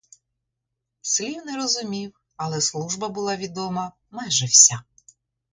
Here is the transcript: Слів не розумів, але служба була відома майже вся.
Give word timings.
Слів 1.01 1.45
не 1.45 1.55
розумів, 1.57 2.19
але 2.37 2.61
служба 2.61 3.09
була 3.09 3.35
відома 3.35 3.91
майже 4.11 4.45
вся. 4.45 4.83